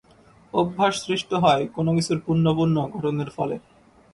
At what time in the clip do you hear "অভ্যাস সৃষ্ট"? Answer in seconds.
0.53-1.29